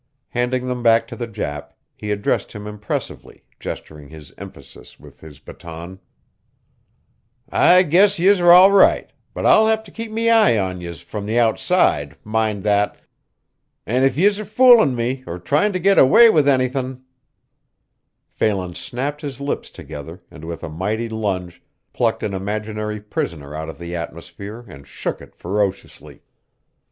[0.29, 5.37] Handing them back to the Jap, he addressed him impressively, gesturing his emphasis with his
[5.39, 5.99] baton:
[7.51, 12.17] "I guess yez're all right, but I'll have me eye on yez from the outside,
[12.23, 12.97] mind that
[13.85, 17.03] and if yez're foolin' me or tryin' to get away with anythin'"
[18.27, 21.61] Phelan snapped his lips together and with a mighty lunge
[21.93, 26.23] plucked an imaginary prisoner out of the atmosphere and shook it ferociously.